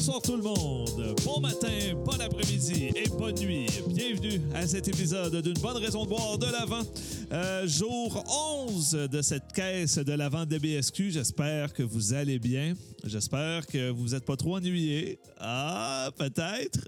Bonsoir 0.00 0.22
tout 0.22 0.36
le 0.36 0.42
monde. 0.42 1.14
Bon 1.26 1.40
matin, 1.40 1.94
bon 2.06 2.18
après-midi 2.18 2.90
et 2.96 3.06
bonne 3.18 3.34
nuit. 3.34 3.66
Bienvenue 3.86 4.40
à 4.54 4.66
cet 4.66 4.88
épisode 4.88 5.42
d'une 5.42 5.60
bonne 5.60 5.76
raison 5.76 6.04
de 6.04 6.08
boire 6.08 6.38
de 6.38 6.46
l'Avent. 6.46 6.86
Euh, 7.30 7.66
jour 7.66 8.24
11 8.66 8.92
de 9.12 9.20
cette 9.20 9.52
caisse 9.52 9.98
de 9.98 10.12
l'Avent 10.14 10.46
DBSQ. 10.46 11.10
J'espère 11.10 11.74
que 11.74 11.82
vous 11.82 12.14
allez 12.14 12.38
bien. 12.38 12.72
J'espère 13.04 13.66
que 13.66 13.90
vous 13.90 14.08
n'êtes 14.08 14.24
pas 14.24 14.36
trop 14.36 14.56
ennuyés. 14.56 15.18
Ah, 15.38 16.08
peut-être. 16.16 16.80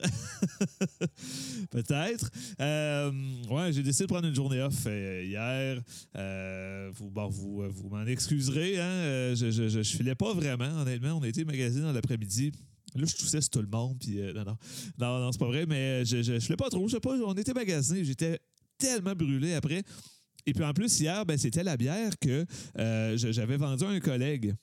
peut-être. 1.71 2.31
Euh, 2.63 3.13
ouais, 3.51 3.75
j'ai 3.75 3.83
décidé 3.83 4.05
de 4.05 4.11
prendre 4.11 4.27
une 4.27 4.35
journée 4.35 4.63
off 4.63 4.87
euh, 4.87 5.23
hier. 5.23 5.83
Euh, 6.17 6.91
vous 6.95 7.11
bon, 7.11 7.29
vous, 7.29 7.63
vous 7.69 7.91
m'en 7.91 8.07
excuserez. 8.07 8.81
Hein? 8.81 9.35
Je, 9.35 9.51
je, 9.51 9.69
je, 9.69 9.83
filais 9.83 10.15
pas 10.15 10.33
vraiment, 10.33 10.81
honnêtement. 10.81 11.19
On 11.21 11.23
a 11.23 11.29
été 11.29 11.45
magasiné 11.45 11.83
dans 11.83 11.93
l'après-midi. 11.93 12.53
Là, 12.95 13.07
je 13.07 13.17
toussais 13.17 13.41
sur 13.41 13.51
tout 13.51 13.63
le 13.63 13.69
monde. 13.69 13.99
Puis, 13.99 14.21
euh, 14.21 14.33
non, 14.33 14.45
non, 14.45 14.57
non, 14.99 15.21
non 15.21 15.33
c'est 15.33 15.39
pas 15.39 15.47
vrai, 15.47 15.67
mais 15.67 16.05
je, 16.05 16.23
je, 16.23 16.35
je 16.35 16.41
filais 16.41 16.57
pas 16.57 16.71
trop. 16.71 16.87
Je 16.89 16.95
sais 16.95 17.01
pas, 17.01 17.17
on 17.17 17.35
était 17.35 17.55
magasiné. 17.55 18.05
J'étais 18.05 18.39
tellement 18.79 19.15
brûlé 19.15 19.55
après. 19.55 19.83
Et 20.47 20.53
puis 20.53 20.65
en 20.65 20.73
plus, 20.73 21.01
hier, 21.01 21.25
ben, 21.25 21.39
c'était 21.39 21.63
la 21.63 21.77
bière 21.77 22.19
que 22.19 22.45
euh, 22.79 23.17
j'avais 23.17 23.57
vendue 23.57 23.85
à 23.85 23.89
un 23.89 24.01
collègue. 24.01 24.55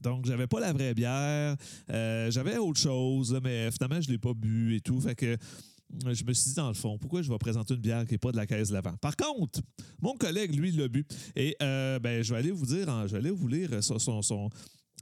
Donc, 0.00 0.26
j'avais 0.26 0.46
pas 0.46 0.60
la 0.60 0.72
vraie 0.72 0.94
bière. 0.94 1.56
Euh, 1.90 2.30
j'avais 2.30 2.56
autre 2.56 2.78
chose, 2.78 3.38
mais 3.42 3.70
finalement, 3.72 4.00
je 4.00 4.08
l'ai 4.10 4.18
pas 4.18 4.34
bu 4.34 4.76
et 4.76 4.80
tout. 4.80 5.00
Fait 5.00 5.16
que 5.16 5.26
euh, 5.26 6.14
je 6.14 6.24
me 6.24 6.32
suis 6.32 6.50
dit, 6.50 6.54
dans 6.54 6.68
le 6.68 6.74
fond, 6.74 6.98
pourquoi 6.98 7.22
je 7.22 7.30
vais 7.30 7.38
présenter 7.38 7.74
une 7.74 7.80
bière 7.80 8.04
qui 8.04 8.12
n'est 8.12 8.18
pas 8.18 8.30
de 8.30 8.36
la 8.36 8.46
caisse 8.46 8.68
de 8.68 8.74
l'avant? 8.74 8.96
Par 8.98 9.16
contre, 9.16 9.60
mon 10.00 10.14
collègue, 10.14 10.54
lui, 10.54 10.70
l'a 10.70 10.88
bu. 10.88 11.04
Et 11.34 11.56
euh, 11.62 11.98
ben, 11.98 12.22
je 12.22 12.32
vais 12.32 12.38
aller 12.38 12.50
vous 12.52 12.66
dire, 12.66 12.86
je 13.08 13.12
vais 13.12 13.18
aller 13.18 13.30
vous 13.30 13.48
lire 13.48 13.82
son, 13.82 14.50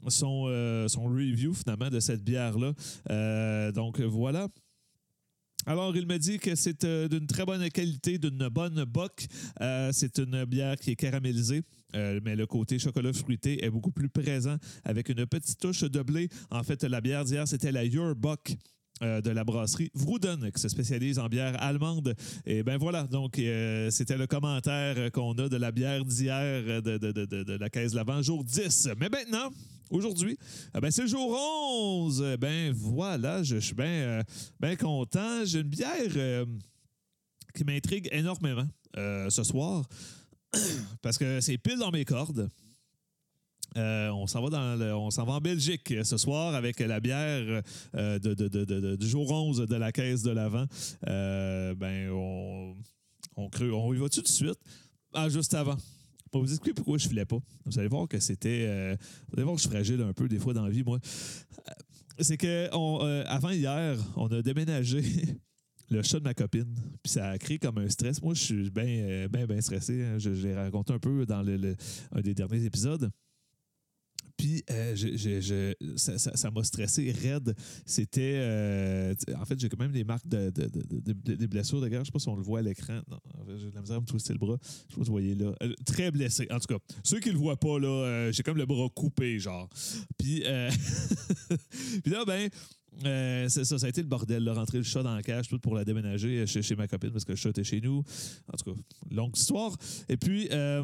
son, 0.09 0.47
euh, 0.49 0.89
son 0.89 1.05
review, 1.05 1.55
finalement, 1.55 1.91
de 1.91 2.01
cette 2.01 2.23
bière-là. 2.23 2.73
Euh, 3.11 3.73
donc, 3.73 4.01
voilà. 4.01 4.49
Alors, 5.69 5.97
il 5.97 6.07
me 6.07 6.17
dit 6.17 6.39
que 6.39 6.55
c'est 6.55 6.85
euh, 6.85 7.09
d'une 7.09 7.27
très 7.27 7.45
bonne 7.45 7.69
qualité, 7.71 8.19
d'une 8.19 8.49
bonne. 8.49 8.85
Euh, 9.61 9.91
c'est 9.93 10.19
une 10.19 10.45
bière 10.45 10.77
qui 10.77 10.93
est 10.93 10.97
caramélisée, 10.97 11.63
mais 11.93 12.37
le 12.37 12.47
côté 12.47 12.79
chocolat 12.79 13.13
fruité 13.13 13.65
est 13.65 13.71
beaucoup 13.71 13.91
plus 13.91 14.09
présent 14.09 14.57
avec 14.85 15.09
une 15.09 15.27
petite 15.27 15.59
touche 15.59 15.83
de 15.83 16.03
blé. 16.03 16.29
En 16.51 16.63
fait, 16.63 16.85
la 16.85 17.01
bière 17.01 17.25
d'hier, 17.25 17.49
c'était 17.49 17.73
la 17.73 17.85
Your 17.85 18.15
Bock. 18.15 18.55
de 19.03 19.31
la 19.31 19.45
brasserie 19.45 19.91
Vrouden, 19.93 20.51
qui 20.51 20.59
se 20.59 20.71
spécialise 20.71 21.19
en 21.19 21.29
bière 21.29 21.63
allemande. 21.63 22.15
Et 22.47 22.63
ben 22.63 22.79
voilà, 22.79 23.05
donc 23.05 23.35
c'était 23.91 24.17
le 24.17 24.27
commentaire 24.27 25.13
qu'on 25.13 25.35
a 25.35 25.51
de 25.51 25.57
la 25.59 25.71
bière 25.71 26.03
d'hier 26.03 26.81
de, 26.81 26.97
de, 26.97 27.13
de, 27.13 27.27
de, 27.27 27.53
la 27.59 27.69
caisse 27.69 27.93
l'avant, 27.93 28.23
jour 28.23 28.43
10. 28.43 28.89
Mais 28.99 29.11
maintenant, 29.11 29.51
aujourd'hui, 29.91 30.39
eh 30.75 30.81
ben, 30.81 30.91
c'est 30.91 31.03
le 31.03 31.09
jour 31.09 31.31
11. 31.31 32.25
Eh 32.35 32.37
Ben 32.37 32.73
voilà, 32.73 33.43
je, 33.43 33.57
suis 33.59 33.75
bien 33.75 34.23
ben 34.61 34.77
content. 34.77 35.45
J'ai 35.45 35.61
une 35.61 35.69
bière 35.69 36.13
euh, 36.17 36.45
qui 37.55 37.65
m'intrigue 37.65 38.09
énormément 38.13 38.67
euh, 38.97 39.31
ce 39.31 39.43
soir 39.43 39.85
parce 41.03 41.19
que 41.19 41.41
c'est 41.41 41.59
pile 41.59 41.79
dans 41.79 41.91
mes 41.91 42.05
cordes. 42.05 42.49
On 43.79 44.27
s'en 44.27 44.41
va 44.43 44.49
dans 44.49 44.77
le- 44.77 44.95
on 44.97 45.11
s'en 45.11 45.25
va 45.27 45.35
en 45.35 45.41
Belgique 45.41 45.93
ce 46.03 46.17
soir 46.17 46.55
avec 46.55 46.81
la 46.81 46.99
bière 46.99 47.63
de, 47.93 48.19
de- 48.19 48.49
de- 48.49 48.97
du 48.97 49.07
jour 49.07 49.31
11 49.31 49.59
de 49.69 49.77
la 49.77 49.93
caisse 49.93 50.23
de 50.23 50.31
l'avant. 50.31 50.65
Euh, 51.07 51.75
ben 51.75 52.09
on 52.11 52.75
on, 53.37 53.51
on 53.61 53.93
y 53.93 53.99
va 53.99 54.09
tout 54.09 54.23
de 54.23 54.29
suite. 54.29 54.59
Ah, 55.13 55.29
juste 55.29 55.53
avant. 55.53 55.77
Pour 56.31 56.43
vous 56.43 56.51
expliquer 56.51 56.75
pourquoi 56.75 56.99
je 56.99 57.09
filais 57.09 57.25
pas. 57.25 57.39
Vous 57.65 57.79
allez 57.79 57.89
voir 57.89 58.09
que 58.09 58.19
c'était. 58.21 58.65
euh, 58.69 58.97
vous 59.29 59.35
allez 59.37 59.45
voir 59.45 59.55
que 59.57 59.63
je 59.63 59.67
suis 59.69 59.75
fragile 59.75 60.01
un 60.03 60.13
peu 60.13 60.29
des 60.29 60.39
fois 60.39 60.53
dans 60.55 60.65
la 60.65 60.71
vie, 60.71 60.83
moi. 60.83 60.99
Euh, 61.69 61.73
C'est 62.21 62.37
que 62.37 62.69
euh, 62.73 63.25
avant 63.27 63.51
hier, 63.51 63.97
on 64.17 64.27
a 64.29 64.43
déménagé 64.43 65.03
le 65.91 66.03
chat 66.03 66.19
de 66.19 66.25
ma 66.25 66.35
copine. 66.35 66.75
Puis 67.03 67.13
ça 67.13 67.29
a 67.31 67.39
créé 67.39 67.59
comme 67.59 67.79
un 67.79 67.89
stress. 67.89 68.21
Moi, 68.23 68.35
je 68.35 68.43
suis 68.43 68.71
bien, 68.71 69.27
bien, 69.29 69.47
bien 69.47 69.61
stressé. 69.61 70.03
hein. 70.03 70.19
Je, 70.19 70.35
je 70.35 70.49
l'ai 70.49 70.55
raconté 70.55 70.93
un 70.93 70.99
peu 70.99 71.25
dans 71.27 71.43
le- 71.43 71.77
un 72.13 72.21
des 72.21 72.35
derniers 72.35 72.65
épisodes. 72.65 73.11
Euh, 74.71 74.95
ça 75.97 76.51
m'a 76.51 76.65
stressé 76.65 77.11
raide. 77.13 77.55
C'était. 77.85 78.35
euh, 78.37 79.15
en 79.39 79.45
fait, 79.45 79.59
j'ai 79.61 79.69
quand 79.69 79.79
même 79.79 79.93
des 79.93 80.05
marques 80.05 80.27
de, 80.29 80.51
de- 80.51 80.67
de- 80.69 81.01
de- 81.01 81.13
de- 81.13 81.35
des 81.35 81.47
blessures 81.47 81.81
de 81.81 81.89
guerre. 81.89 82.01
Je 82.01 82.07
sais 82.07 82.13
pas 82.13 82.19
si 82.19 82.29
on 82.29 82.37
le 82.37 82.43
voit 82.43 82.59
à 82.61 82.63
l'écran. 82.63 83.01
Non, 83.11 83.19
j'ai 83.59 83.71
de 83.71 83.75
la 83.75 83.81
misère 83.81 83.97
à 83.97 84.01
me 84.01 84.07
twister 84.07 84.33
le 84.33 84.39
bras. 84.39 84.57
Je 84.63 84.95
sais 84.95 84.99
pas 84.99 85.05
si 85.05 85.07
vous 85.09 85.13
voyez 85.13 85.35
là. 85.35 85.55
Euh, 85.63 85.73
très 85.85 86.11
blessé. 86.11 86.47
En 86.51 86.59
tout 86.59 86.67
cas, 86.75 86.79
ceux 87.05 87.21
qui 87.21 87.31
le 87.31 87.39
voient 87.39 87.59
pas, 87.59 87.79
là, 87.79 88.31
j'ai 88.33 88.43
comme 88.43 88.59
le 88.59 88.67
bras 88.67 88.89
coupé, 88.95 89.39
genre. 89.39 89.69
Puis 90.19 90.41
là, 92.07 92.25
ben. 92.27 92.49
Euh, 93.05 93.49
c'est 93.49 93.65
ça, 93.65 93.79
ça 93.79 93.87
a 93.87 93.89
été 93.89 94.01
le 94.01 94.09
bordel, 94.09 94.43
là, 94.43 94.55
rentrer 94.55 94.79
le 94.79 94.85
chat 94.85 95.03
dans 95.03 95.15
la 95.15 95.23
cage, 95.23 95.49
tout 95.49 95.59
pour 95.59 95.75
la 95.75 95.85
déménager 95.85 96.47
chez, 96.47 96.63
chez 96.63 96.77
ma 96.77 96.89
copine 96.89 97.11
parce 97.11 97.25
que 97.25 97.33
le 97.33 97.37
chat 97.37 97.51
était 97.51 97.65
chez 97.65 97.81
nous. 97.81 98.03
En 98.53 98.57
tout 98.57 98.73
cas, 98.73 98.81
longue 99.11 99.37
histoire. 99.37 99.77
Et 100.09 100.17
puis, 100.17 100.49
euh, 100.51 100.83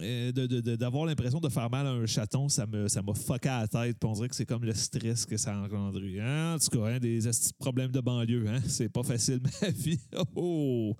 euh, 0.00 0.32
d'avoir 0.76 1.06
l'impression 1.06 1.40
de 1.40 1.48
faire 1.48 1.68
mal 1.70 1.86
à 1.86 1.90
un 1.90 2.06
chaton, 2.06 2.48
ça 2.48 2.66
ça 2.86 3.02
m'a 3.02 3.14
fucké 3.14 3.48
à 3.48 3.60
la 3.60 3.68
tête. 3.68 4.04
On 4.04 4.12
dirait 4.12 4.28
que 4.28 4.36
c'est 4.36 4.46
comme 4.46 4.64
le 4.64 4.74
stress 4.74 5.26
que 5.26 5.36
ça 5.36 5.54
a 5.54 5.60
engendré. 5.60 6.20
Hein? 6.20 6.54
En 6.54 6.58
tout 6.58 6.78
cas, 6.78 6.86
hein, 6.86 6.98
des 6.98 7.20
problèmes 7.58 7.92
de 7.92 8.00
banlieue. 8.00 8.48
Hein? 8.48 8.60
C'est 8.66 8.88
pas 8.88 9.02
facile, 9.02 9.40
ma 9.42 9.68
vie. 9.70 9.98
Oh! 10.34 10.96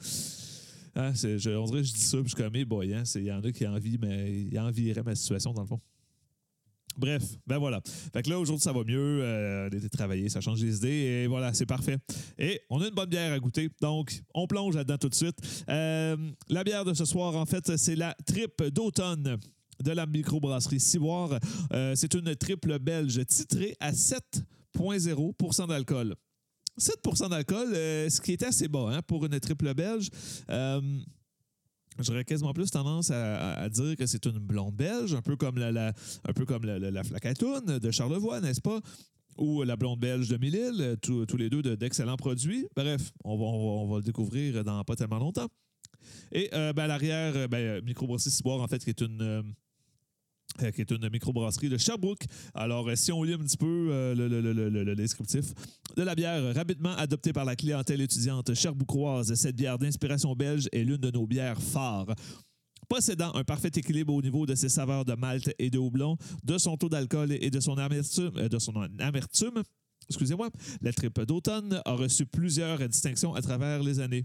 Hein, 0.97 1.13
je, 1.15 1.57
on 1.57 1.65
dirait 1.65 1.83
que 1.83 1.87
je 1.87 1.93
dis 1.93 2.01
ça, 2.01 2.19
puis 2.19 2.33
je 2.37 2.43
suis 2.43 2.65
boy, 2.65 2.93
hein, 2.95 3.05
il 3.15 3.23
y 3.23 3.33
en 3.33 3.41
a 3.41 3.53
qui 3.53 3.67
envient, 3.67 3.99
envieraient 4.59 5.03
ma 5.05 5.15
situation, 5.15 5.53
dans 5.53 5.63
le 5.63 5.69
fond. 5.69 5.81
Bref, 7.01 7.23
ben 7.47 7.59
voilà. 7.59 7.81
Fait 8.13 8.23
que 8.23 8.29
là, 8.29 8.39
aujourd'hui, 8.39 8.63
ça 8.63 8.73
va 8.73 8.85
mieux. 8.85 9.21
Euh, 9.23 9.71
on 9.73 9.77
été 9.77 9.89
travaillé, 9.89 10.29
ça 10.29 10.41
change 10.43 10.63
les 10.63 10.77
idées. 10.77 11.23
Et 11.23 11.27
voilà, 11.27 11.55
c'est 11.55 11.67
parfait. 11.67 11.97
Et 12.39 12.61
on 12.69 12.81
a 12.81 12.89
une 12.89 12.95
bonne 12.95 13.09
bière 13.09 13.33
à 13.33 13.39
goûter. 13.39 13.71
Donc, 13.81 14.21
on 14.35 14.47
plonge 14.47 14.77
là-dedans 14.77 14.99
tout 14.99 15.09
de 15.09 15.15
suite. 15.15 15.37
Euh, 15.69 16.17
la 16.49 16.63
bière 16.63 16.85
de 16.85 16.93
ce 16.93 17.07
soir, 17.07 17.35
en 17.35 17.47
fait, 17.47 17.77
c'est 17.79 17.97
la 17.97 18.15
tripe 18.27 18.63
d'automne 18.65 19.39
de 19.83 19.93
la 19.93 20.05
microbrasserie 20.05 20.81
Ciboire. 20.81 21.39
Euh, 21.73 21.95
c'est 21.97 22.15
une 22.15 22.37
triple 22.37 22.79
belge 22.79 23.25
titrée 23.27 23.75
à 23.81 23.93
7,0% 23.93 25.69
d'alcool. 25.69 26.15
7% 26.79 27.31
d'alcool, 27.31 27.69
euh, 27.75 28.09
ce 28.09 28.21
qui 28.21 28.33
est 28.33 28.43
assez 28.43 28.69
bas 28.69 28.91
hein, 28.91 29.01
pour 29.03 29.25
une 29.25 29.41
triple 29.41 29.73
belge. 29.75 30.09
J'aurais 31.99 32.25
quasiment 32.25 32.53
plus 32.55 32.71
tendance 32.71 33.11
à, 33.11 33.69
dire 33.69 33.97
que 33.97 34.07
c'est 34.07 34.25
une 34.25 34.39
blonde 34.39 34.75
belge, 34.75 35.13
un 35.15 35.23
peu 35.23 35.37
comme 35.37 35.59
la, 35.59 35.71
la- 35.73 35.93
un 36.25 36.33
peu 36.33 36.47
comme 36.47 36.65
la, 36.65 36.79
la, 36.79 36.91
la 36.91 37.05
flacatoune 37.05 37.79
de 37.79 37.91
Charlevoix, 37.91 38.41
n'est-ce 38.41 38.61
pas? 38.61 38.81
Ou 39.37 39.63
la 39.65 39.77
blonde 39.77 40.01
belge 40.01 40.29
de 40.29 40.37
Mille-Îles, 40.37 40.97
tous 41.03 41.37
les 41.37 41.51
deux 41.51 41.63
de- 41.63 41.75
d'excellents 41.75 42.17
produits. 42.17 42.67
Bref, 42.77 43.13
on 43.25 43.37
va, 43.37 43.45
on, 43.45 43.59
va, 43.59 43.83
on 43.83 43.89
va 43.89 43.97
le 43.99 44.03
découvrir 44.05 44.65
dans 44.65 44.83
pas 44.85 44.97
tellement 44.97 45.19
longtemps. 45.19 45.49
Et 46.33 46.49
euh, 46.55 46.73
ben, 46.73 46.85
à 46.85 46.87
l'arrière, 46.87 47.33
euh, 47.37 47.49
ben, 47.49 47.85
Microbrasserie 47.85 48.31
Ciboire, 48.31 48.61
en 48.61 48.69
fait, 48.69 48.83
qui 48.83 48.91
est 48.91 49.01
une. 49.01 49.55
Euh, 50.63 50.71
qui 50.71 50.81
est 50.81 50.91
une 50.91 51.09
microbrasserie 51.11 51.69
de 51.69 51.79
Sherbrooke. 51.79 52.25
Alors, 52.55 52.89
euh, 52.89 52.97
si 52.97 53.13
on 53.13 53.23
lit 53.23 53.35
un 53.35 53.39
petit 53.39 53.57
peu 53.57 53.89
euh, 53.91 54.15
le, 54.15 54.29
le- 54.29 54.41
le- 54.53 54.69
le- 54.85 54.97
descriptif 54.97 55.53
de 55.97 56.03
la 56.03 56.15
bière, 56.15 56.55
rapidement 56.55 56.93
adoptée 56.97 57.33
par 57.33 57.45
la 57.45 57.57
clientèle 57.57 58.01
étudiante 58.01 58.55
cherboucroise, 58.55 59.33
cette 59.35 59.57
bière 59.57 59.79
d'inspiration 59.79 60.35
belge 60.35 60.69
est 60.73 60.85
l'une 60.85 60.97
de 60.99 61.11
nos 61.11 61.27
bières 61.27 61.61
phares. 61.61 62.15
Possédant 62.89 63.33
un 63.35 63.45
parfait 63.45 63.71
équilibre 63.75 64.13
au 64.13 64.21
niveau 64.21 64.47
de 64.47 64.55
ses 64.55 64.69
saveurs 64.69 65.05
de 65.05 65.15
malt 65.15 65.55
et 65.59 65.71
de 65.71 65.79
houblon, 65.79 66.17
de 66.43 66.59
son 66.59 66.77
taux 66.77 66.89
d'alcool 66.89 67.33
et 67.33 67.51
de 67.51 67.61
son 67.61 67.79
amertume, 67.79 68.33
euh, 68.37 68.49
de 68.49 68.59
son 68.59 68.75
amertume 68.99 69.63
excusez-moi, 70.09 70.51
la 70.83 70.93
tripe 70.93 71.21
d'automne 71.21 71.81
a 71.85 71.93
reçu 71.93 72.27
plusieurs 72.27 72.81
distinctions 72.89 73.33
à 73.35 73.43
travers 73.43 73.81
les 73.81 74.01
années. 74.01 74.25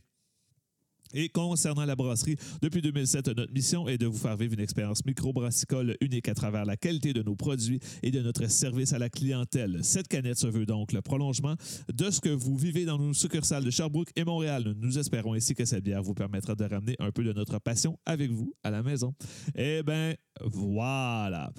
Et 1.16 1.30
concernant 1.30 1.86
la 1.86 1.96
brasserie, 1.96 2.36
depuis 2.62 2.82
2007, 2.82 3.30
notre 3.30 3.54
mission 3.54 3.88
est 3.88 3.98
de 3.98 4.06
vous 4.06 4.18
faire 4.18 4.36
vivre 4.36 4.54
une 4.54 4.60
expérience 4.60 5.06
microbrassicole 5.06 5.96
unique 6.02 6.28
à 6.28 6.34
travers 6.34 6.66
la 6.66 6.76
qualité 6.76 7.14
de 7.14 7.24
nos 7.24 7.38
produits 7.38 7.80
et 8.04 8.12
de 8.12 8.20
notre 8.20 8.52
service 8.52 8.92
à 8.92 9.00
la 9.00 9.10
clientèle. 9.10 9.80
Cette 9.82 10.10
canette 10.10 10.38
se 10.38 10.48
veut 10.48 10.66
donc 10.66 10.92
le 10.92 11.02
prolongement 11.02 11.56
de 11.94 12.12
ce 12.12 12.20
que 12.20 12.30
vous 12.30 12.58
vivez 12.58 12.84
dans 12.84 12.98
nos 12.98 13.14
succursales 13.14 13.64
de 13.64 13.70
Sherbrooke 13.70 14.12
et 14.18 14.26
Montréal. 14.26 14.76
Nous 14.78 15.00
espérons 15.00 15.34
ainsi 15.34 15.56
que 15.56 15.64
cette 15.64 15.86
bière 15.86 16.04
vous 16.04 16.14
permettra 16.14 16.54
de 16.54 16.66
ramener 16.66 16.98
un 17.00 17.12
peu 17.12 17.24
de 17.24 17.32
notre 17.32 17.60
passion 17.60 17.98
avec 18.06 18.30
vous 18.32 18.54
à 18.64 18.70
la 18.70 18.84
maison. 18.84 19.14
Eh 19.56 19.84
bien, 19.84 20.16
voilà. 20.42 21.50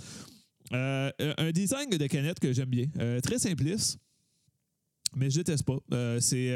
Euh, 0.75 1.11
un 1.39 1.51
design 1.51 1.89
de 1.89 2.07
canette 2.07 2.41
que 2.41 2.53
j'aime 2.53 2.69
bien. 2.69 2.87
Euh, 2.99 3.21
très 3.21 3.39
simpliste 3.39 3.99
mais 5.15 5.31
je 5.31 5.37
déteste 5.37 5.65
pas. 5.65 5.79
Euh, 5.93 6.21
c'est 6.21 6.53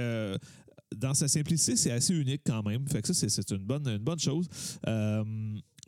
dans 0.97 1.15
sa 1.15 1.29
simplicité, 1.29 1.77
c'est 1.77 1.91
assez 1.91 2.15
unique 2.15 2.43
quand 2.45 2.63
même. 2.63 2.87
Fait 2.89 3.01
que 3.03 3.13
ça, 3.13 3.29
c'est- 3.29 3.51
une 3.51 3.65
bonne, 3.65 3.87
une 3.89 3.99
bonne 3.99 4.19
chose. 4.19 4.47
Euh, 4.87 5.25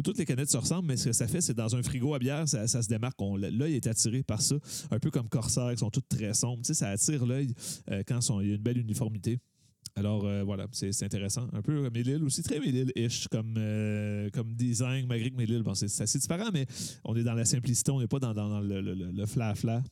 toutes 0.04 0.16
les 0.18 0.24
canettes 0.24 0.50
se 0.50 0.56
ressemblent, 0.56 0.88
mais 0.88 0.96
ce 0.96 1.06
que 1.06 1.12
ça 1.12 1.26
fait, 1.28 1.40
c'est 1.40 1.54
dans 1.54 1.74
un 1.76 1.82
frigo 1.82 2.14
à 2.14 2.18
bière, 2.18 2.48
ça, 2.48 2.66
se 2.66 2.88
démarque. 2.88 3.18
L'œil 3.38 3.74
est 3.74 3.86
attiré 3.86 4.22
par 4.22 4.40
ça. 4.40 4.56
Un 4.90 4.98
peu 4.98 5.10
comme 5.10 5.28
Corsair, 5.28 5.70
qui 5.72 5.78
sont 5.78 5.90
toutes 5.90 6.08
très 6.08 6.32
sombres. 6.34 6.62
Tu 6.62 6.68
sais, 6.68 6.74
ça 6.74 6.88
attire 6.90 7.26
l'œil 7.26 7.54
euh, 7.90 8.02
quand 8.06 8.20
il 8.40 8.48
y 8.48 8.52
a 8.52 8.54
une 8.54 8.62
belle 8.62 8.78
uniformité. 8.78 9.38
Alors 9.94 10.24
euh, 10.24 10.42
voilà, 10.42 10.66
c'est 10.72 11.02
intéressant. 11.02 11.46
Un 11.52 11.60
peu 11.60 11.82
comme 11.82 11.92
Mélile 11.92 12.24
aussi, 12.24 12.42
très 12.42 12.58
Mélile-ish 12.60 13.28
comme, 13.28 13.54
comme 14.32 14.54
design, 14.54 15.06
malgré 15.06 15.30
que 15.30 15.36
Mélile, 15.36 15.62
bon, 15.62 15.74
c'est 15.74 16.00
assez 16.00 16.18
différent, 16.18 16.48
mais 16.52 16.66
on 17.04 17.14
est 17.14 17.22
dans 17.24 17.34
la 17.34 17.44
simplicité, 17.44 17.90
on 17.90 18.00
n'est 18.00 18.06
pas 18.08 18.18
dans, 18.18 18.60
le- 18.60 18.80
le- 18.80 18.94
le 18.94 19.26
fla-fla. 19.26 19.82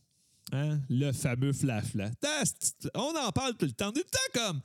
Hein? 0.52 0.80
Le 0.88 1.12
fameux 1.12 1.52
flafla. 1.52 2.10
On 2.94 3.12
en 3.26 3.30
parle 3.30 3.54
tout 3.56 3.66
le 3.66 3.72
temps. 3.72 3.92
Le 3.94 4.00
temps 4.02 4.40
comme. 4.48 4.60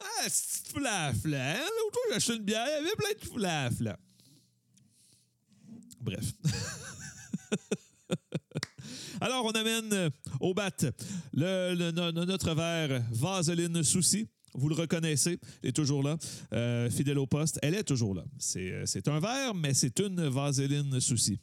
Ah, 0.00 0.26
c'est 0.28 0.66
flafla. 0.68 1.52
Hein? 1.52 1.58
L'autre 1.58 1.92
fois, 1.92 2.02
j'ai 2.10 2.16
acheté 2.16 2.36
une 2.36 2.42
bière, 2.42 2.66
il 2.66 2.72
y 2.72 2.76
avait 2.86 2.96
plein 2.96 3.12
de 3.12 3.20
flafla. 3.34 3.98
Bref. 6.00 6.32
Alors, 9.20 9.44
on 9.44 9.50
amène 9.50 9.92
euh, 9.92 10.10
au 10.40 10.54
bat 10.54 10.70
le, 11.34 11.90
notre 12.24 12.54
verre 12.54 13.02
Vaseline 13.10 13.82
Souci. 13.82 14.26
Vous 14.54 14.68
le 14.68 14.74
reconnaissez, 14.74 15.38
elle 15.62 15.68
est 15.68 15.72
toujours 15.72 16.02
là, 16.02 16.16
euh, 16.52 16.90
fidèle 16.90 17.18
au 17.18 17.26
poste. 17.26 17.58
Elle 17.62 17.74
est 17.74 17.84
toujours 17.84 18.14
là. 18.14 18.24
C'est 18.38 18.72
euh, 18.72 18.84
un 19.06 19.20
verre, 19.20 19.54
mais 19.54 19.74
c'est 19.74 19.98
une 20.00 20.28
Vaseline 20.28 20.98
Souci. 21.00 21.38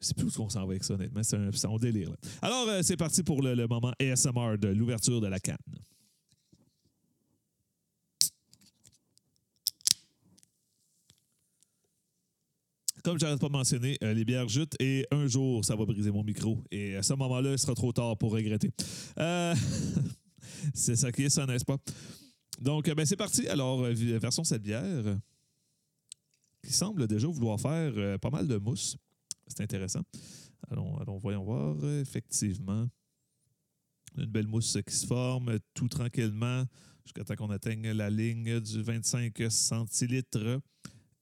C'est 0.00 0.16
plus 0.16 0.36
où 0.36 0.42
qu'on 0.42 0.50
s'en 0.50 0.66
va 0.66 0.72
avec 0.72 0.84
ça, 0.84 0.94
honnêtement. 0.94 1.22
C'est 1.22 1.66
un, 1.66 1.76
délire. 1.78 2.10
Alors, 2.42 2.68
c'est 2.82 2.98
parti 2.98 3.22
pour 3.22 3.40
le 3.40 3.66
moment 3.66 3.92
ASMR 3.98 4.58
de 4.58 4.68
l'ouverture 4.68 5.22
de 5.22 5.28
la 5.28 5.40
canne. 5.40 5.56
Comme 13.04 13.18
j'arrête 13.18 13.38
pas 13.38 13.48
de 13.48 13.52
mentionner, 13.52 13.98
euh, 14.02 14.14
les 14.14 14.24
bières 14.24 14.48
jutent 14.48 14.74
et 14.80 15.06
un 15.10 15.26
jour, 15.26 15.62
ça 15.62 15.76
va 15.76 15.84
briser 15.84 16.10
mon 16.10 16.24
micro. 16.24 16.64
Et 16.70 16.96
à 16.96 17.02
ce 17.02 17.12
moment-là, 17.12 17.52
il 17.52 17.58
sera 17.58 17.74
trop 17.74 17.92
tard 17.92 18.16
pour 18.16 18.32
regretter. 18.32 18.70
Euh, 19.18 19.54
c'est 20.74 20.96
ça 20.96 21.12
qui 21.12 21.24
est 21.24 21.28
ça, 21.28 21.44
n'est-ce 21.44 21.66
pas? 21.66 21.76
Donc, 22.58 22.90
ben, 22.90 23.04
c'est 23.04 23.16
parti. 23.16 23.46
Alors, 23.46 23.82
euh, 23.84 23.92
version 24.18 24.42
cette 24.42 24.62
bière 24.62 25.18
qui 26.64 26.72
semble 26.72 27.06
déjà 27.06 27.28
vouloir 27.28 27.60
faire 27.60 28.18
pas 28.20 28.30
mal 28.30 28.48
de 28.48 28.56
mousse. 28.56 28.96
C'est 29.48 29.60
intéressant. 29.60 30.00
Allons, 30.70 30.96
allons, 30.96 31.18
voyons 31.18 31.44
voir. 31.44 31.76
Effectivement, 32.00 32.88
une 34.16 34.24
belle 34.24 34.46
mousse 34.46 34.78
qui 34.86 34.94
se 34.94 35.06
forme 35.06 35.58
tout 35.74 35.88
tranquillement 35.88 36.64
jusqu'à 37.04 37.22
temps 37.22 37.36
qu'on 37.36 37.50
atteigne 37.50 37.90
la 37.90 38.08
ligne 38.08 38.60
du 38.60 38.82
25 38.82 39.42
centilitres. 39.50 40.62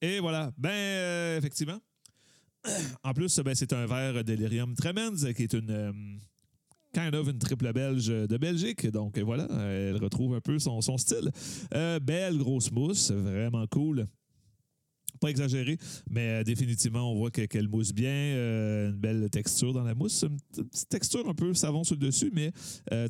Et 0.03 0.19
voilà. 0.19 0.53
Ben, 0.59 0.71
euh, 0.71 1.39
effectivement. 1.39 1.81
En 3.05 3.13
plus, 3.13 3.41
ben, 3.41 3.55
c'est 3.55 3.73
un 3.73 3.87
verre 3.87 4.23
Delirium 4.25 4.75
Tremens, 4.75 5.33
qui 5.35 5.45
est 5.45 5.53
une. 5.53 5.71
Euh, 5.71 5.93
kind 6.93 7.15
of 7.15 7.27
une 7.29 7.39
triple 7.39 7.73
belge 7.73 8.09
de 8.09 8.37
Belgique. 8.37 8.87
Donc 8.89 9.19
voilà, 9.19 9.49
elle 9.51 9.97
retrouve 9.97 10.35
un 10.35 10.41
peu 10.41 10.59
son, 10.59 10.81
style. 10.99 11.31
Euh, 11.75 11.99
belle 11.99 12.37
grosse 12.37 12.71
mousse, 12.71 13.11
vraiment 13.11 13.67
cool. 13.67 14.07
Pas 15.19 15.31
exagéré, 15.31 15.79
mais 16.11 16.45
définitivement, 16.45 17.11
on 17.11 17.17
voit 17.17 17.31
qu'elle 17.31 17.69
mousse 17.69 17.95
bien. 17.95 18.35
une 18.91 18.99
belle 18.99 19.31
texture 19.31 19.73
dans 19.73 19.85
la 19.85 19.95
mousse. 19.95 20.23
Une 20.23 20.69
texture 20.91 21.27
un 21.27 21.35
peu 21.35 21.55
savon 21.55 21.83
sur 21.83 21.95
le 21.95 22.01
dessus, 22.01 22.31
mais 22.35 22.53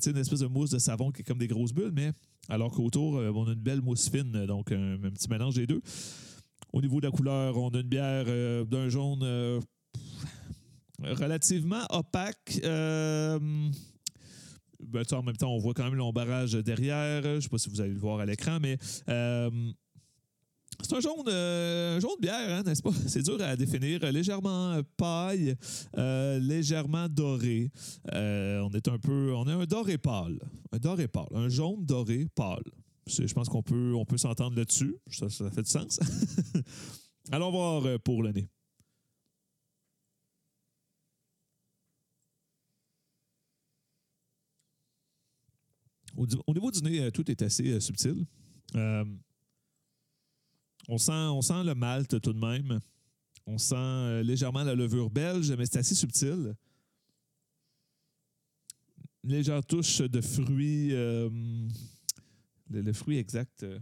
sais 0.00 0.10
une 0.10 0.18
espèce 0.18 0.40
de 0.40 0.46
mousse 0.46 0.70
de 0.70 0.78
savon 0.78 1.10
qui 1.10 1.22
est 1.22 1.24
comme 1.24 1.38
des 1.38 1.48
grosses 1.48 1.72
bulles. 1.72 1.92
Mais 1.92 2.12
alors 2.48 2.70
qu'autour, 2.70 3.14
on 3.14 3.48
a 3.48 3.52
une 3.52 3.62
belle 3.62 3.82
mousse 3.82 4.08
fine, 4.08 4.46
donc 4.46 4.70
un 4.70 5.10
petit 5.10 5.28
mélange 5.28 5.56
des 5.56 5.66
deux. 5.66 5.82
Au 6.72 6.80
niveau 6.80 7.00
de 7.00 7.06
la 7.06 7.12
couleur, 7.12 7.56
on 7.56 7.68
a 7.70 7.80
une 7.80 7.88
bière 7.88 8.24
euh, 8.28 8.64
d'un 8.64 8.88
jaune 8.88 9.22
euh, 9.22 9.60
relativement 11.02 11.82
opaque. 11.90 12.60
Euh, 12.64 13.38
ben, 14.80 15.04
en 15.12 15.22
même 15.22 15.36
temps, 15.36 15.52
on 15.52 15.58
voit 15.58 15.74
quand 15.74 15.84
même 15.84 15.94
l'ombrage 15.94 16.52
derrière. 16.52 17.22
Je 17.22 17.28
ne 17.28 17.40
sais 17.40 17.48
pas 17.48 17.58
si 17.58 17.68
vous 17.68 17.80
allez 17.80 17.92
le 17.92 17.98
voir 17.98 18.20
à 18.20 18.26
l'écran, 18.26 18.58
mais 18.60 18.78
c'est 20.82 20.96
un 20.96 21.00
jaune, 21.00 21.28
jaune 22.00 22.16
bière, 22.20 22.58
hein, 22.58 22.62
n'est-ce 22.64 22.82
pas? 22.82 22.90
C'est 23.06 23.22
dur 23.22 23.40
à 23.40 23.54
définir. 23.54 24.00
Légèrement 24.10 24.80
paille, 24.96 25.54
légèrement 25.94 27.08
doré. 27.08 27.70
on 28.12 28.70
est 28.72 28.88
un 28.88 28.98
peu. 28.98 29.34
On 29.34 29.46
est 29.46 29.52
un 29.52 29.64
doré 29.64 29.98
pâle. 29.98 30.40
Un 30.72 30.78
doré 30.78 31.06
pâle. 31.06 31.28
Un 31.34 31.48
jaune 31.48 31.84
doré 31.84 32.26
pâle. 32.34 32.64
Je 33.06 33.34
pense 33.34 33.48
qu'on 33.48 33.62
peut, 33.62 33.94
on 33.94 34.04
peut 34.04 34.18
s'entendre 34.18 34.56
là-dessus. 34.56 34.96
Ça, 35.08 35.28
fait 35.50 35.62
du 35.62 35.70
sens. 35.70 35.98
Allons 37.32 37.50
voir 37.50 37.84
euh, 37.84 37.98
pour 37.98 38.22
le 38.22 38.32
nez. 38.32 38.48
Au, 46.16 46.26
niveau 46.52 46.70
du 46.70 46.82
nez, 46.82 47.00
euh, 47.00 47.10
tout 47.10 47.28
est 47.30 47.42
assez 47.42 47.72
euh, 47.72 47.80
subtil. 47.80 48.24
on, 48.74 49.04
sent, 50.98 51.12
on 51.12 51.42
sent 51.42 51.64
le 51.64 51.74
malt 51.74 52.20
tout 52.20 52.32
de 52.32 52.38
même. 52.38 52.78
On 53.46 53.58
sent 53.58 54.22
légèrement 54.22 54.62
la 54.62 54.76
levure 54.76 55.10
belge, 55.10 55.50
mais 55.52 55.66
c'est 55.66 55.78
assez 55.78 55.96
subtil. 55.96 56.54
Une 59.24 59.30
légère 59.30 59.64
touche 59.64 59.98
de 59.98 60.20
fruits 60.20 60.92
le, 62.72 62.92
fruit 62.92 63.18
exact, 63.18 63.62
euh, 63.62 63.78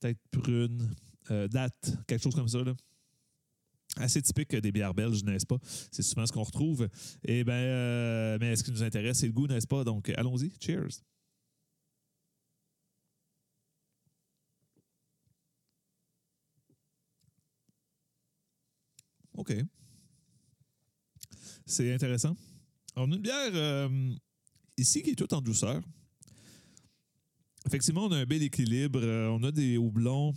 peut-être 0.00 0.20
prune, 0.30 0.94
euh, 1.30 1.48
date, 1.48 1.96
quelque 2.06 2.22
chose 2.22 2.34
comme 2.34 2.48
ça. 2.48 2.62
Là. 2.62 2.74
Assez 3.96 4.22
typique 4.22 4.54
des 4.56 4.72
bières 4.72 4.94
belges, 4.94 5.22
n'est-ce 5.24 5.46
pas? 5.46 5.58
C'est 5.90 6.02
souvent 6.02 6.26
ce 6.26 6.32
qu'on 6.32 6.42
retrouve. 6.42 6.88
Et 7.24 7.40
eh 7.40 7.44
bien, 7.44 7.54
euh, 7.54 8.38
mais 8.40 8.56
ce 8.56 8.64
qui 8.64 8.70
nous 8.70 8.82
intéresse, 8.82 9.18
c'est 9.18 9.26
le 9.26 9.32
goût, 9.32 9.46
n'est-ce 9.46 9.66
pas? 9.66 9.84
Donc, 9.84 10.08
allons-y. 10.10 10.50
Cheers. 10.60 11.02
OK. 19.34 19.52
C'est 21.66 21.92
intéressant. 21.92 22.36
On 22.96 23.10
a 23.10 23.14
une 23.14 23.22
bière 23.22 23.90
ici 24.76 25.02
qui 25.02 25.10
est 25.10 25.14
toute 25.14 25.32
en 25.32 25.40
douceur 25.40 25.82
effectivement, 27.66 28.06
on 28.06 28.12
a 28.12 28.18
un 28.18 28.24
bel 28.24 28.42
équilibre. 28.42 29.00
Euh, 29.02 29.28
on 29.28 29.42
a 29.42 29.52
des 29.52 29.76
houblons 29.76 30.32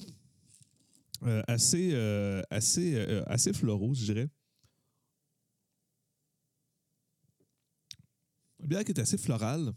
euh, 1.23 1.41
assez, 1.47 1.91
euh, 1.93 2.41
assez, 2.49 2.97
assez 3.27 3.53
floraux, 3.53 3.93
je 3.93 4.05
dirais. 4.05 4.29
Une 8.59 8.67
bière 8.67 8.83
qui 8.83 8.91
est 8.91 8.99
assez 8.99 9.17
florale. 9.17 9.73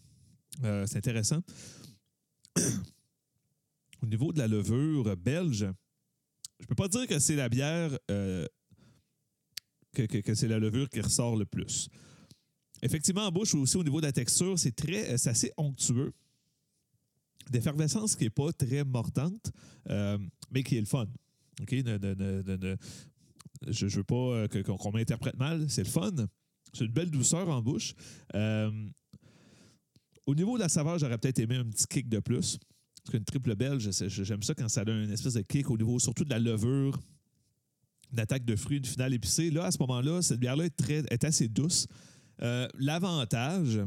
c'est 0.63 0.97
intéressant. 0.97 1.43
Au 4.03 4.07
niveau 4.07 4.33
de 4.33 4.39
la 4.39 4.49
levure 4.49 5.17
belge, 5.17 5.67
je 6.59 6.65
ne 6.65 6.67
peux 6.67 6.75
pas 6.75 6.89
dire 6.89 7.07
que 7.07 7.19
c'est 7.19 7.37
la 7.37 7.49
bière, 7.49 7.99
c'est 9.95 10.49
la 10.49 10.59
levure 10.59 10.89
qui 10.89 11.01
ressort 11.01 11.37
le 11.37 11.45
plus. 11.45 11.89
Effectivement, 12.81 13.27
en 13.27 13.33
bouche, 13.33 13.55
aussi 13.55 13.77
au 13.77 13.85
niveau 13.85 14.01
de 14.01 14.07
la 14.07 14.13
texture, 14.13 14.59
c'est 14.59 14.75
très, 14.75 15.19
c'est 15.19 15.31
assez 15.31 15.53
onctueux 15.57 16.15
d'effervescence 17.51 18.17
qui 18.17 18.25
n'est 18.25 18.31
pas 18.31 18.53
très 18.53 18.85
mordante, 18.85 19.53
euh, 19.89 20.19
mais 20.51 20.63
qui 20.63 20.77
est 20.77 20.81
le 20.81 20.87
fun. 20.87 21.07
OK? 21.61 21.71
je 23.67 23.85
ne 23.85 23.91
veux 23.91 24.05
pas 24.05 24.15
euh, 24.15 24.49
qu'on 24.49 24.93
m'interprète 24.93 25.37
mal, 25.37 25.69
c'est 25.69 25.83
le 25.83 25.89
fun. 25.89 26.13
C'est 26.73 26.85
une 26.85 26.93
belle 26.93 27.11
douceur 27.11 27.49
en 27.49 27.63
bouche. 27.63 27.95
Euh, 28.35 28.71
au 30.27 30.35
niveau 30.35 30.57
de 30.57 30.63
la 30.63 30.69
saveur, 30.69 30.99
j'aurais 30.99 31.19
peut-être 31.19 31.39
aimé 31.39 31.57
un 31.57 31.65
petit 31.65 31.87
kick 31.87 32.09
de 32.09 32.21
plus. 32.21 32.59
Parce 33.05 33.17
qu'une 33.17 33.25
triple 33.25 33.57
belge, 33.57 33.91
j'aime 34.09 34.43
ça 34.43 34.55
quand 34.55 34.69
ça 34.69 34.85
donne 34.85 35.05
une 35.05 35.11
espèce 35.11 35.35
de 35.35 35.41
kick 35.41 35.71
au 35.71 35.79
niveau 35.79 35.99
surtout 35.99 36.25
de 36.25 36.31
la 36.31 36.39
levure, 36.39 37.01
une 38.13 38.21
attaque 38.21 38.45
de 38.45 38.55
fruits, 38.55 38.79
une 38.79 38.85
finale 38.85 39.15
épicée. 39.15 39.51
Là, 39.51 39.65
à 39.65 39.71
ce 39.71 39.79
moment-là, 39.81 40.21
cette 40.21 40.41
bière-là 40.41 40.67
est, 40.67 40.91
est, 40.91 41.25
assez 41.25 41.49
douce. 41.49 41.87
L'avantage, 42.39 43.81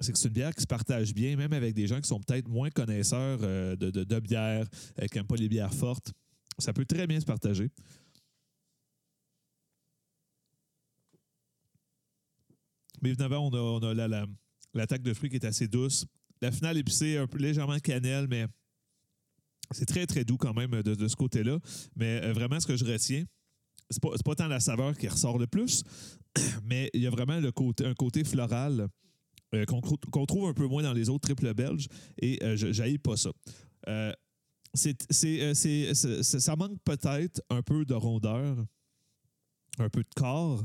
c'est 0.00 0.12
que 0.12 0.18
c'est 0.18 0.28
une 0.28 0.34
bière 0.34 0.54
qui 0.54 0.62
se 0.62 0.66
partage 0.66 1.14
bien, 1.14 1.36
même 1.36 1.52
avec 1.52 1.74
des 1.74 1.86
gens 1.86 2.00
qui 2.00 2.08
sont 2.08 2.20
peut-être 2.20 2.48
moins 2.48 2.70
connaisseurs 2.70 3.38
euh, 3.42 3.76
de, 3.76 3.90
de, 3.90 4.20
bière, 4.20 4.66
euh, 4.98 5.06
qui 5.06 5.18
n'aiment 5.18 5.26
pas 5.26 5.36
les 5.36 5.48
bières 5.48 5.74
fortes. 5.74 6.12
Ça 6.58 6.72
peut 6.72 6.86
très 6.86 7.06
bien 7.06 7.20
se 7.20 7.26
partager. 7.26 7.70
Mais 13.02 13.10
évidemment, 13.10 13.46
on 13.46 13.82
a, 13.82 14.26
l'attaque 14.74 15.02
de 15.02 15.14
fruits 15.14 15.30
qui 15.30 15.36
est 15.36 15.44
assez 15.44 15.68
douce. 15.68 16.06
La 16.42 16.50
finale 16.50 16.78
épicée, 16.78 17.18
un 17.18 17.26
peu 17.26 17.38
légèrement 17.38 17.78
cannelle, 17.78 18.26
mais 18.28 18.46
c'est 19.72 19.86
très, 19.86 20.06
très 20.06 20.24
doux 20.24 20.36
quand 20.36 20.54
même 20.54 20.82
de, 20.82 21.08
ce 21.08 21.16
côté-là. 21.16 21.58
Mais 21.96 22.22
euh, 22.24 22.32
vraiment, 22.32 22.58
ce 22.58 22.66
que 22.66 22.76
je 22.76 22.84
retiens, 22.84 23.24
c'est 23.90 24.02
pas, 24.02 24.10
pas 24.24 24.34
tant 24.34 24.48
la 24.48 24.60
saveur 24.60 24.96
qui 24.96 25.08
ressort 25.08 25.38
le 25.38 25.46
plus, 25.46 25.82
mais 26.64 26.90
il 26.94 27.02
y 27.02 27.06
a 27.06 27.10
vraiment 27.10 27.38
le 27.38 27.52
côté, 27.52 27.84
un 27.84 27.94
côté 27.94 28.24
floral 28.24 28.88
euh, 29.54 29.64
qu'on 29.64 30.26
trouve 30.26 30.48
un 30.48 30.54
peu 30.54 30.66
moins 30.66 30.82
dans 30.82 30.92
les 30.92 31.08
autres 31.08 31.26
triples 31.28 31.54
belges 31.54 31.88
et 32.20 32.38
euh, 32.42 32.56
je 32.56 32.98
pas 32.98 33.16
ça. 33.16 33.30
Euh, 33.88 34.12
ça 34.74 36.56
manque 36.56 36.78
peut-être 36.84 37.42
un 37.50 37.62
peu 37.62 37.84
de 37.84 37.94
rondeur, 37.94 38.56
un 39.78 39.88
peu 39.88 40.00
de 40.00 40.14
corps, 40.14 40.64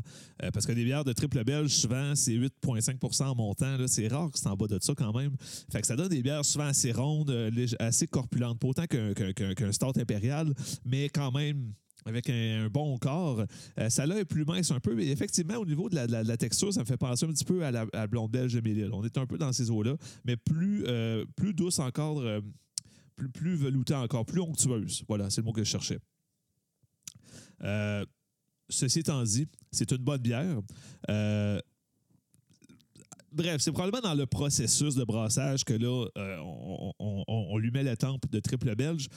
parce 0.54 0.66
que 0.66 0.72
les 0.72 0.84
bières 0.84 1.06
de 1.06 1.14
triple 1.14 1.44
belge, 1.44 1.72
souvent, 1.72 2.16
c'est 2.16 2.34
8,5% 2.34 3.24
en 3.24 3.36
montant. 3.36 3.78
C'est 3.88 4.08
rare 4.08 4.32
que 4.32 4.38
c'est 4.38 4.48
en 4.48 4.56
bas 4.56 4.68
de 4.68 4.78
ça 4.82 4.94
quand 4.96 5.14
même. 5.14 5.36
Fait 5.72 5.82
que 5.82 5.88
ça 5.88 5.96
donne 5.96 6.10
des 6.10 6.22
bières 6.22 6.44
souvent 6.44 6.66
assez 6.66 6.92
rondes, 6.92 7.34
assez 7.80 8.08
corpulentes, 8.08 8.60
pas 8.60 8.68
autant 8.68 8.86
qu'un 8.88 9.72
start 9.72 9.98
impérial, 9.98 10.54
mais 10.86 11.10
quand 11.10 11.32
même 11.32 11.74
avec 12.06 12.30
un, 12.30 12.70
bon 12.70 12.98
corps. 12.98 13.44
Euh, 13.80 13.90
ça 13.90 14.06
là 14.06 14.20
est 14.20 14.26
plus 14.26 14.46
mince 14.46 14.72
un 14.72 14.80
peu, 14.80 14.96
mais 14.96 15.08
effectivement, 15.08 15.56
au 15.56 15.66
niveau 15.66 15.90
de 15.90 15.96
la, 15.96 16.38
texture, 16.38 16.72
ça 16.72 16.82
me 16.82 16.86
fait 16.86 16.98
penser 16.98 17.26
un 17.26 17.30
petit 17.30 17.46
peu 17.46 17.66
à 17.66 17.72
la, 17.72 18.08
blonde 18.08 18.32
belge 18.32 18.54
de 18.54 18.62
Mélile. 18.62 18.90
On 18.94 19.04
est 19.04 19.18
un 19.18 19.26
peu 19.26 19.38
dans 19.38 19.52
ces 19.52 19.70
eaux-là, 19.72 19.96
mais 20.24 20.38
plus, 20.38 20.86
euh, 20.88 21.26
plus 21.36 21.54
douce 21.54 21.80
encore, 21.80 22.20
euh, 22.20 22.42
plus, 23.16 23.30
plus 23.30 23.56
veloutée 23.56 23.96
encore, 23.96 24.26
plus 24.26 24.42
onctueuse. 24.42 25.04
Voilà, 25.08 25.30
c'est 25.30 25.42
le 25.42 25.46
mot 25.46 25.54
que 25.54 25.64
je 25.64 25.70
cherchais. 25.70 26.00
Ceci 28.70 29.00
étant 29.00 29.24
dit, 29.24 29.48
c'est 29.72 29.92
une 29.92 29.98
bonne 29.98 30.22
bière. 30.22 30.60
bref, 33.32 33.62
c'est 33.62 33.72
probablement 33.72 34.02
dans 34.02 34.16
le 34.16 34.26
processus 34.26 34.96
de 34.96 35.04
brassage 35.04 35.64
que 35.64 35.74
là, 35.74 36.08
on, 36.42 37.24
on, 37.28 37.58
lui 37.58 37.72
met 37.72 37.84
la 37.84 37.96
tempe 37.96 38.30
de 38.32 38.40
triple 38.40 38.76
belge. 38.76 39.10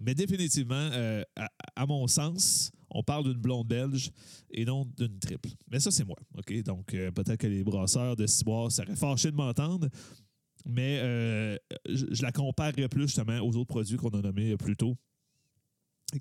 Mais 0.00 0.14
définitivement, 0.14 0.90
euh, 0.92 1.22
à, 1.74 1.86
mon 1.86 2.06
sens, 2.06 2.70
on 2.90 3.02
parle 3.02 3.24
d'une 3.24 3.40
blonde 3.40 3.66
belge 3.66 4.10
et 4.50 4.64
non 4.64 4.84
d'une 4.96 5.18
triple. 5.18 5.50
Mais 5.70 5.80
ça, 5.80 5.90
c'est 5.90 6.04
moi. 6.04 6.16
OK? 6.36 6.62
Donc, 6.62 6.92
euh, 6.94 7.10
peut-être 7.10 7.40
que 7.40 7.46
les 7.46 7.64
brasseurs 7.64 8.16
de 8.16 8.26
Ciboire 8.26 8.70
seraient 8.70 8.96
fâchés 8.96 9.30
de 9.30 9.36
m'entendre, 9.36 9.88
mais 10.66 10.98
euh, 11.02 11.56
je, 11.88 12.22
la 12.22 12.32
comparerais 12.32 12.88
plus 12.88 13.02
justement 13.02 13.38
aux 13.40 13.56
autres 13.56 13.68
produits 13.68 13.96
qu'on 13.96 14.10
a 14.10 14.20
nommés 14.20 14.56
plus 14.56 14.76
tôt 14.76 14.96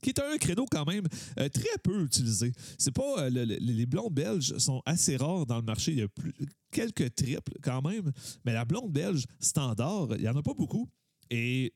qui 0.02 0.10
est 0.10 0.20
un 0.20 0.38
credo 0.38 0.66
quand 0.70 0.86
même 0.86 1.08
très 1.36 1.78
peu 1.84 2.04
utilisé. 2.04 2.52
C'est 2.78 2.92
pas 2.92 3.30
les 3.30 3.86
blondes 3.86 4.14
belges 4.14 4.58
sont 4.58 4.82
assez 4.86 5.16
rares 5.16 5.46
dans 5.46 5.58
le 5.58 5.64
marché. 5.64 5.92
Il 5.92 6.00
y 6.00 6.02
a 6.02 6.08
plus, 6.08 6.34
quelques 6.72 7.16
triples 7.16 7.54
quand 7.62 7.82
même, 7.82 8.12
mais 8.44 8.54
la 8.54 8.66
blonde 8.66 8.92
belge 8.92 9.26
standard, 9.40 10.08
il 10.18 10.24
y 10.24 10.30
en 10.30 10.36
a 10.36 10.44
pas 10.44 10.54
beaucoup. 10.54 10.90
Et 11.30 11.74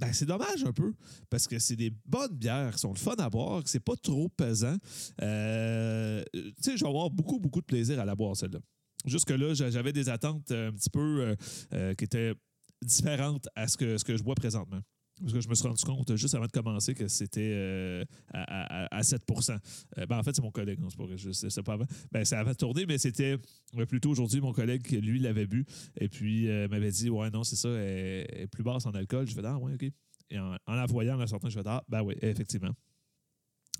ben, 0.00 0.12
c'est 0.14 0.26
dommage 0.26 0.64
un 0.64 0.72
peu, 0.72 0.94
parce 1.28 1.46
que 1.46 1.58
c'est 1.58 1.76
des 1.76 1.90
bonnes 2.06 2.34
bières 2.34 2.72
qui 2.72 2.78
sont 2.78 2.92
le 2.92 2.98
fun 2.98 3.14
à 3.18 3.28
boire, 3.28 3.62
c'est 3.66 3.84
pas 3.84 3.96
trop 3.96 4.30
pesant. 4.30 4.76
Euh, 5.20 6.24
tu 6.32 6.52
sais, 6.62 6.76
je 6.78 6.84
vais 6.84 6.88
avoir 6.88 7.10
beaucoup, 7.10 7.38
beaucoup 7.38 7.60
de 7.60 7.66
plaisir 7.66 8.00
à 8.00 8.06
la 8.06 8.14
boire, 8.14 8.34
celle-là. 8.34 8.60
Jusque-là, 9.04 9.54
j'avais 9.54 9.92
des 9.92 10.08
attentes 10.08 10.50
un 10.52 10.72
petit 10.72 10.90
peu 10.90 11.20
euh, 11.20 11.36
euh, 11.74 11.94
qui 11.94 12.04
étaient 12.04 12.32
différentes 12.82 13.48
à 13.54 13.68
ce 13.68 13.76
que, 13.76 13.98
ce 13.98 14.04
que 14.04 14.16
je 14.16 14.22
bois 14.22 14.34
présentement. 14.34 14.80
Parce 15.20 15.32
que 15.32 15.40
je 15.40 15.48
me 15.48 15.54
suis 15.54 15.66
rendu 15.66 15.84
compte 15.84 16.16
juste 16.16 16.34
avant 16.34 16.46
de 16.46 16.50
commencer 16.50 16.94
que 16.94 17.06
c'était 17.08 17.52
euh, 17.52 18.04
à, 18.32 19.00
7% 19.02 19.58
euh, 19.98 20.06
ben, 20.06 20.18
En 20.18 20.22
fait, 20.22 20.34
c'est 20.34 20.42
mon 20.42 20.50
collègue, 20.50 20.80
non, 20.80 20.88
c'est 20.88 20.96
pas 20.96 21.04
vrai, 21.04 21.18
je 21.18 21.30
sais 21.32 21.62
pas 21.62 21.74
avant. 21.74 21.86
Ben, 22.10 22.24
ça 22.24 22.40
avait 22.40 22.54
tourné, 22.54 22.86
mais 22.86 22.98
c'était 22.98 23.36
euh, 23.76 23.86
plutôt 23.86 24.10
aujourd'hui 24.10 24.40
mon 24.40 24.52
collègue 24.52 24.90
lui, 24.90 25.18
l'avait 25.18 25.46
bu. 25.46 25.66
Et 25.98 26.08
puis, 26.08 26.46
m'avait 26.68 26.90
dit 26.90 27.10
Ouais, 27.10 27.30
non, 27.30 27.44
c'est 27.44 27.56
ça, 27.56 27.68
elle, 27.68 28.26
est 28.30 28.48
plus 28.50 28.62
basse 28.62 28.86
en 28.86 28.92
alcool. 28.92 29.26
Je 29.26 29.34
fais 29.34 29.44
Ah, 29.44 29.58
ouais, 29.58 29.74
OK. 29.74 29.90
Et 30.32 30.38
en, 30.38 30.56
la 30.68 30.86
voyant, 30.86 31.20
en 31.20 31.26
sortant, 31.26 31.48
je 31.48 31.58
fais 31.58 31.66
Ah, 31.66 31.84
ben 31.88 32.02
oui, 32.02 32.14
effectivement. 32.22 32.70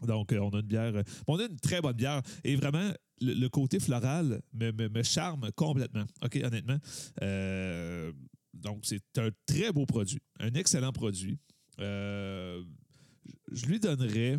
Donc, 0.03 0.33
on 0.33 0.51
a 0.51 0.61
une 0.61 0.67
bière. 0.67 0.93
on 1.27 1.39
a 1.39 1.45
une 1.45 1.61
très 1.61 1.81
bonne 1.81 1.97
bière. 1.97 2.23
Et 2.45 2.57
vraiment, 2.57 2.91
le, 3.21 3.49
côté 3.49 3.81
floral 3.81 4.41
me, 4.53 4.71
me, 4.73 5.03
charme 5.03 5.51
complètement. 5.53 6.05
OK, 6.23 6.37
honnêtement. 6.43 6.79
Euh, 7.23 8.13
donc, 8.55 8.81
c'est 8.85 9.19
un 9.19 9.31
très 9.47 9.73
beau 9.73 9.87
produit, 9.87 10.21
un 10.39 10.53
excellent 10.55 10.93
produit. 10.93 11.39
Euh, 11.79 12.63
je 13.53 13.67
lui 13.67 13.81
donnerais, 13.81 14.39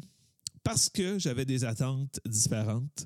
parce 0.64 0.90
que 0.90 1.18
j'avais 1.18 1.46
des 1.46 1.64
attentes 1.64 2.20
différentes, 2.26 3.06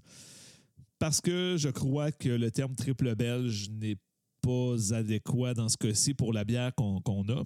parce 1.00 1.21
que 1.21 1.55
je 1.57 1.69
crois 1.69 2.12
que 2.12 2.29
le 2.29 2.51
terme 2.51 2.75
triple 2.75 3.15
belge 3.15 3.69
n'est 3.69 3.97
pas 4.41 4.93
adéquat 4.93 5.53
dans 5.53 5.69
ce 5.69 5.77
cas-ci 5.77 6.13
pour 6.13 6.33
la 6.33 6.43
bière 6.43 6.74
qu'on 6.75 7.29
a, 7.29 7.43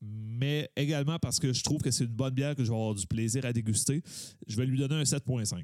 mais 0.00 0.70
également 0.76 1.18
parce 1.18 1.38
que 1.38 1.52
je 1.52 1.62
trouve 1.62 1.80
que 1.80 1.90
c'est 1.90 2.04
une 2.04 2.14
bonne 2.14 2.34
bière 2.34 2.54
que 2.54 2.64
je 2.64 2.70
vais 2.70 2.76
avoir 2.76 2.94
du 2.94 3.06
plaisir 3.06 3.44
à 3.44 3.52
déguster, 3.52 4.02
je 4.46 4.56
vais 4.56 4.66
lui 4.66 4.78
donner 4.78 4.94
un 4.94 5.02
7.5 5.02 5.62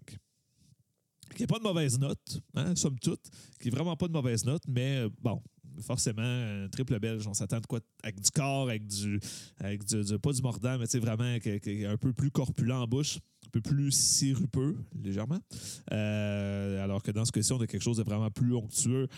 qui 1.35 1.43
n'est 1.43 1.47
pas 1.47 1.59
de 1.59 1.65
mauvaise 1.65 1.99
note, 1.99 2.41
hein, 2.55 2.75
somme 2.77 2.99
toute, 2.99 3.23
qui 3.61 3.69
n'est 3.69 3.75
vraiment 3.75 3.97
pas 3.97 4.09
de 4.09 4.13
mauvaise 4.13 4.45
note, 4.45 4.63
mais 4.69 4.99
euh, 4.99 5.09
bon, 5.21 5.43
forcément, 5.81 6.23
un 6.23 6.69
triple 6.69 6.99
belge, 6.99 7.27
on 7.27 7.35
s'attend 7.35 7.61
de 7.61 7.67
quoi 7.67 7.81
avec 8.03 8.21
du 8.21 8.31
corps, 8.31 8.69
avec 8.69 8.87
du, 8.87 9.21
avec 9.59 9.83
pas 10.23 10.33
du 10.33 10.43
mordant, 10.43 10.79
mais 10.79 10.99
vraiment 10.99 11.25
un 11.25 11.97
peu 11.97 12.13
plus 12.13 12.31
corpulent 12.31 12.73
en 12.73 12.87
bouche, 12.87 13.19
un 13.47 13.51
peu 13.51 13.61
plus 13.61 13.91
sirupeux, 13.91 14.77
légèrement. 15.03 15.41
Euh, 15.93 16.83
alors 16.83 17.03
que 17.03 17.11
dans 17.11 17.25
ce 17.25 17.33
cas-ci, 17.33 17.53
on 17.53 17.61
a 17.61 17.67
quelque 17.67 17.83
chose 17.83 17.99
de 17.99 18.03
vraiment 18.03 18.31
plus 18.31 18.55
onctueux, 18.55 19.09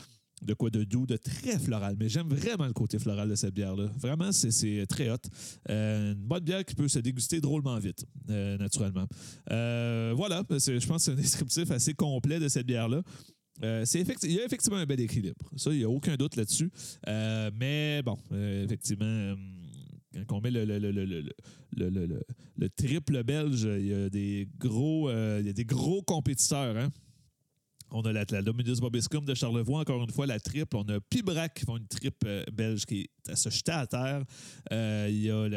de 0.42 0.52
quoi 0.52 0.68
de 0.68 0.84
doux, 0.84 1.06
de 1.06 1.16
très 1.16 1.58
floral. 1.58 1.96
Mais 1.98 2.08
j'aime 2.08 2.28
vraiment 2.28 2.66
le 2.66 2.74
côté 2.74 2.98
floral 2.98 3.28
de 3.28 3.34
cette 3.34 3.54
bière-là. 3.54 3.90
Vraiment, 3.98 4.32
c'est 4.32 4.86
très 4.86 5.10
hot. 5.10 5.16
Euh, 5.70 6.12
une 6.12 6.26
bonne 6.26 6.44
bière 6.44 6.64
qui 6.64 6.74
peut 6.74 6.88
se 6.88 6.98
déguster 6.98 7.40
drôlement 7.40 7.78
vite, 7.78 8.04
euh, 8.30 8.58
naturellement. 8.58 9.06
voilà, 9.48 10.42
je 10.50 10.86
pense 10.86 10.98
que 10.98 10.98
c'est 10.98 11.12
un 11.12 11.14
descriptif 11.14 11.70
assez 11.70 11.94
complet 11.94 12.38
de 12.38 12.48
cette 12.48 12.66
bière-là. 12.66 13.02
Euh, 13.62 13.84
il 14.22 14.32
y 14.32 14.40
a 14.40 14.44
effectivement 14.44 14.78
un 14.78 14.86
bel 14.86 15.00
équilibre. 15.00 15.48
Ça, 15.56 15.70
il 15.70 15.78
n'y 15.78 15.84
a 15.84 15.88
aucun 15.88 16.16
doute 16.16 16.36
là-dessus. 16.36 16.70
Euh, 17.08 17.50
mais 17.54 18.02
bon, 18.02 18.18
euh, 18.32 18.64
effectivement, 18.64 19.34
quand 20.26 20.38
on 20.38 20.40
met 20.40 20.50
le, 20.50 20.64
le, 20.64 22.68
triple 22.70 23.22
belge, 23.22 23.64
il 23.64 23.86
y 23.86 23.94
a 23.94 24.10
des 24.10 24.48
gros, 24.58 25.10
il 25.10 25.46
y 25.46 25.50
a 25.50 25.52
des 25.52 25.64
gros 25.64 26.02
compétiteurs. 26.02 26.76
Hein. 26.76 26.88
On 27.92 28.02
a 28.02 28.12
la, 28.12 28.24
la 28.28 28.42
Dominus 28.42 28.80
Bobiscum 28.80 29.24
de 29.24 29.34
Charlevoix, 29.34 29.80
encore 29.80 30.02
une 30.02 30.10
fois, 30.10 30.26
la 30.26 30.40
triple. 30.40 30.76
On 30.76 30.82
a 30.88 30.98
Pibrac 31.00 31.54
qui 31.54 31.64
font 31.64 31.76
une 31.76 31.86
triple 31.86 32.44
belge 32.52 32.84
qui 32.84 33.02
est 33.02 33.30
à 33.30 33.36
se 33.36 33.48
jeter 33.48 33.72
à 33.72 33.86
terre. 33.86 34.24
il 34.72 35.22
y 35.22 35.30
a 35.30 35.48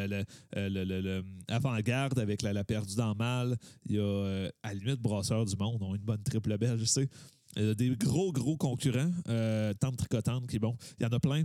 l'avant-garde 1.50 2.20
avec 2.20 2.44
la, 2.44 2.64
perdue 2.64 2.96
dans 2.96 3.10
le 3.10 3.16
mal. 3.16 3.58
Il 3.88 3.96
y 3.96 4.00
a, 4.00 4.52
à 4.62 4.70
la 4.70 4.74
limite, 4.76 5.02
Brasseur 5.02 5.44
du 5.44 5.56
Monde 5.58 5.82
ont 5.82 5.96
une 5.96 6.04
bonne 6.04 6.24
triple 6.24 6.56
belge, 6.58 6.82
tu 6.82 6.86
sais. 6.86 7.10
Il 7.56 7.76
des 7.76 7.96
gros, 7.96 8.32
gros 8.32 8.58
concurrents. 8.58 9.12
Euh, 9.28 9.74
Tante 9.74 9.98
Tricotante, 9.98 10.48
qui 10.48 10.58
est 10.58 10.60
bon. 10.60 10.78
Il 11.00 11.04
y 11.04 11.06
en 11.06 11.10
a 11.10 11.20
plein. 11.20 11.44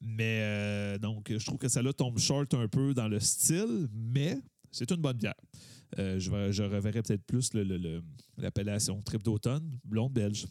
Mais 0.00 0.40
euh, 0.42 0.98
donc, 0.98 1.32
je 1.36 1.44
trouve 1.44 1.58
que 1.58 1.68
ça 1.68 1.82
là 1.82 1.92
tombe 1.92 2.18
short 2.18 2.54
un 2.54 2.68
peu 2.68 2.94
dans 2.94 3.08
le 3.08 3.20
style, 3.20 3.88
mais 3.92 4.38
c'est 4.70 4.90
une 4.90 5.00
bonne 5.00 5.16
bière. 5.16 5.34
Euh, 5.98 6.18
je, 6.18 6.30
je, 6.52 6.62
reverrai 6.62 7.02
peut-être 7.02 7.24
plus 7.24 7.50
l'appellation 8.36 9.00
trip 9.02 9.22
d'automne, 9.22 9.78
blonde 9.84 10.12
belge. 10.12 10.46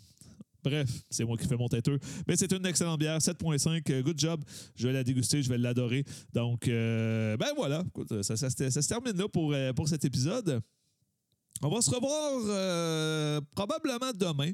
Bref, 0.63 0.89
c'est 1.09 1.23
moi 1.23 1.37
qui 1.37 1.47
fais 1.47 1.55
mon 1.55 1.69
têteux. 1.69 1.99
Mais 2.27 2.35
c'est 2.35 2.51
une 2.51 2.65
excellente 2.65 2.99
bière, 2.99 3.19
7.5. 3.19 4.01
Good 4.01 4.19
job. 4.19 4.43
Je 4.75 4.87
vais 4.87 4.93
la 4.93 5.03
déguster, 5.03 5.41
je 5.41 5.49
vais 5.49 5.57
l'adorer. 5.57 6.03
Donc, 6.33 6.65
ben 6.65 7.53
voilà. 7.55 7.85
ça, 8.21 8.35
ça, 8.35 8.49
se 8.49 8.87
termine 8.87 9.15
là 9.15 9.29
pour, 9.29 9.55
pour 9.75 9.87
cet 9.87 10.03
épisode. 10.03 10.61
On 11.63 11.69
va 11.69 11.81
se 11.81 11.89
revoir 11.89 12.41
euh, 12.47 13.41
probablement 13.55 14.11
demain. 14.13 14.51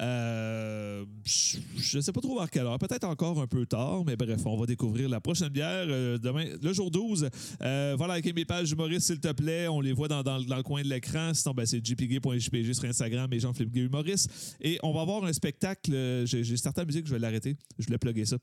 Euh, 0.00 1.04
je 1.24 1.96
ne 1.96 2.02
sais 2.02 2.12
pas 2.12 2.20
trop 2.20 2.38
vers 2.38 2.50
quelle 2.50 2.66
heure. 2.66 2.78
Peut-être 2.78 3.04
encore 3.04 3.40
un 3.40 3.46
peu 3.46 3.64
tard, 3.64 4.04
mais 4.04 4.16
bref, 4.16 4.40
on 4.44 4.56
va 4.58 4.66
découvrir 4.66 5.08
la 5.08 5.20
prochaine 5.20 5.48
bière 5.48 5.86
euh, 5.88 6.18
demain, 6.18 6.46
le 6.60 6.72
jour 6.72 6.90
12. 6.90 7.28
voilà, 7.60 8.14
avec 8.14 8.34
mes 8.34 8.44
pages 8.44 8.70
humoristes, 8.70 9.06
s'il 9.06 9.20
te 9.20 9.32
plaît. 9.32 9.68
On 9.68 9.80
les 9.80 9.92
voit 9.92 10.08
dans, 10.08 10.38
le 10.38 10.62
coin 10.62 10.82
de 10.82 10.88
l'écran. 10.88 11.32
Sinon, 11.32 11.54
ben, 11.54 11.64
c'est 11.64 11.84
jpg.jpg 11.84 12.72
sur 12.74 12.84
Instagram 12.84 13.32
et 13.32 13.40
Jean-Philippe 13.40 13.72
Gay. 13.72 14.14
Et 14.60 14.78
on 14.82 14.92
va 14.92 15.02
avoir 15.02 15.24
un 15.24 15.32
spectacle. 15.32 16.24
J'ai 16.26 16.56
certaines 16.56 16.86
musiques, 16.86 17.06
je 17.06 17.12
vais 17.12 17.18
l'arrêter. 17.18 17.56
Je 17.78 17.86
voulais 17.86 17.98
plugger 17.98 18.26
ça. 18.26 18.36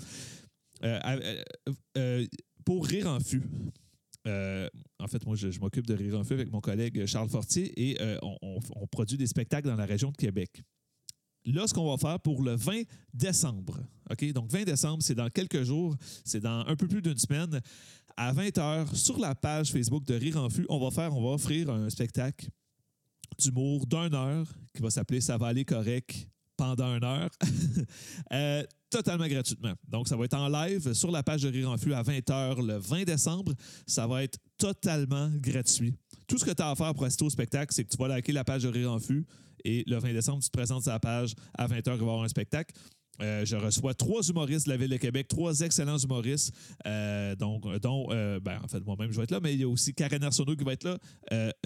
pour 2.65 2.85
Rire 2.85 3.07
en 3.07 3.19
fût. 3.19 3.43
Euh, 4.27 4.69
en 4.99 5.07
fait, 5.07 5.25
moi, 5.25 5.35
je, 5.35 5.59
m'occupe 5.59 5.87
de 5.87 5.93
Rire 5.93 6.19
en 6.19 6.23
Feu 6.23 6.35
avec 6.35 6.51
mon 6.51 6.61
collègue 6.61 7.05
Charles 7.05 7.29
Fortier 7.29 7.71
et 7.79 8.01
euh, 8.01 8.17
on, 8.21 8.87
produit 8.87 9.17
des 9.17 9.27
spectacles 9.27 9.67
dans 9.67 9.75
la 9.75 9.85
région 9.85 10.11
de 10.11 10.17
Québec. 10.17 10.61
Là, 11.45 11.65
ce 11.67 11.73
qu'on 11.73 11.89
va 11.89 11.97
faire 11.97 12.19
pour 12.19 12.43
le 12.43 12.55
20 12.55 12.83
décembre, 13.13 13.79
OK? 14.09 14.31
Donc, 14.33 14.51
20 14.51 14.65
décembre, 14.65 15.01
c'est 15.01 15.15
dans 15.15 15.29
quelques 15.29 15.63
jours, 15.63 15.95
c'est 16.25 16.41
dans 16.41 16.65
un 16.67 16.75
peu 16.75 16.87
plus 16.87 17.01
d'une 17.01 17.17
semaine. 17.17 17.61
À 18.17 18.33
20 18.33 18.57
h, 18.57 18.95
sur 18.95 19.17
la 19.17 19.33
page 19.35 19.71
Facebook 19.71 20.03
de 20.05 20.13
Rire 20.13 20.37
en 20.37 20.49
Fût, 20.49 20.65
on 20.69 20.79
va 20.79 20.91
faire, 20.91 21.15
on 21.15 21.23
va 21.23 21.29
offrir 21.29 21.69
un 21.69 21.89
spectacle 21.89 22.49
d'humour 23.39 23.87
d'une 23.87 24.13
heure 24.13 24.47
qui 24.73 24.81
va 24.81 24.89
s'appeler 24.89 25.21
Ça 25.21 25.37
va 25.37 25.47
aller 25.47 25.63
correct 25.63 26.27
pendant 26.59 26.93
une 26.93 27.03
heure. 27.05 27.29
euh, 28.33 28.63
totalement 28.89 29.27
gratuitement. 29.27 29.73
Donc, 29.87 30.09
ça 30.09 30.17
va 30.17 30.25
être 30.25 30.35
en 30.35 30.49
live 30.49 30.93
sur 30.93 31.09
la 31.09 31.23
page 31.23 31.43
de 31.43 31.49
Rire 31.49 31.69
en 31.69 31.77
Flux 31.77 31.93
à 31.93 32.03
20h 32.03 32.65
le 32.65 32.77
20 32.77 33.05
décembre. 33.05 33.53
Ça 33.87 34.05
va 34.07 34.23
être 34.23 34.37
totalement 34.57 35.29
gratuit. 35.35 35.95
Tout 36.27 36.37
ce 36.37 36.43
que 36.43 36.51
tu 36.51 36.61
as 36.61 36.69
à 36.69 36.75
faire 36.75 36.93
pour 36.93 37.05
assister 37.05 37.23
au 37.23 37.29
spectacle, 37.29 37.73
c'est 37.73 37.85
que 37.85 37.89
tu 37.89 37.97
vas 37.97 38.09
liker 38.09 38.33
la 38.33 38.43
page 38.43 38.63
de 38.63 38.67
Rire 38.67 38.91
en 38.91 38.99
Flux 38.99 39.25
et 39.63 39.83
le 39.87 39.97
20 39.97 40.13
décembre, 40.13 40.43
tu 40.43 40.49
te 40.49 40.57
présentes 40.57 40.83
sur 40.83 40.91
la 40.91 40.99
page 40.99 41.33
à 41.57 41.67
20h, 41.67 41.77
il 41.77 41.83
va 41.85 41.95
y 41.95 41.99
avoir 41.99 42.23
un 42.23 42.27
spectacle. 42.27 42.75
Euh, 43.21 43.43
je 43.43 43.57
reçois 43.57 43.93
trois 43.93 44.21
humoristes 44.21 44.65
de 44.65 44.71
la 44.71 44.77
ville 44.77 44.89
de 44.89 44.95
Québec, 44.97 45.27
trois 45.27 45.59
excellents 45.59 45.97
humoristes, 45.97 46.53
euh, 46.85 47.35
donc, 47.35 47.67
dont, 47.79 48.07
ben, 48.07 48.59
en 48.63 48.67
fait, 48.69 48.79
moi-même, 48.85 49.11
je 49.11 49.17
vais 49.17 49.23
être 49.23 49.31
là, 49.31 49.39
mais 49.41 49.53
il 49.53 49.59
y 49.59 49.63
a 49.63 49.67
aussi 49.67 49.93
Karen 49.93 50.23
Arsenault 50.23 50.55
qui 50.55 50.63
va 50.63 50.73
être 50.73 50.85
là, 50.85 50.97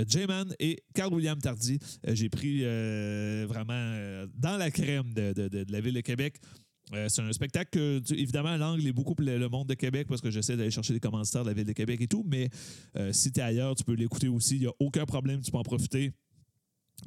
J-Man 0.07 0.55
et 0.59 0.83
Carl 0.95 1.13
William 1.13 1.39
Tardy. 1.39 1.77
J'ai 2.07 2.29
pris 2.29 2.63
dans 4.43 4.57
la 4.57 4.69
crème 4.69 5.13
de, 5.13 5.65
la 5.71 5.81
ville 5.81 5.95
de 5.95 6.01
Québec 6.01 6.35
Euh, 6.93 7.07
c'est 7.07 7.21
un 7.21 7.31
spectacle 7.31 7.69
que, 7.71 8.13
évidemment, 8.13 8.57
l'angle 8.57 8.85
est 8.85 8.91
beaucoup 8.91 9.15
pour 9.15 9.25
le, 9.25 9.47
monde 9.47 9.67
de 9.67 9.73
Québec 9.73 10.05
parce 10.09 10.19
que 10.19 10.29
j'essaie 10.29 10.57
d'aller 10.57 10.69
chercher 10.69 10.93
des 10.93 10.99
commanditaires 10.99 11.43
de 11.43 11.47
la 11.47 11.53
ville 11.53 11.65
de 11.65 11.71
Québec 11.71 12.01
et 12.01 12.07
tout, 12.07 12.25
mais 12.27 12.49
euh, 12.97 13.13
si 13.13 13.31
tu 13.31 13.39
es 13.39 13.43
ailleurs, 13.43 13.73
tu 13.73 13.85
peux 13.85 13.93
l'écouter 13.93 14.27
aussi. 14.27 14.55
Il 14.55 14.61
n'y 14.63 14.67
a 14.67 14.73
aucun 14.79 15.05
problème, 15.05 15.39
tu 15.41 15.49
peux 15.49 15.57
en 15.57 15.63
profiter. 15.63 16.11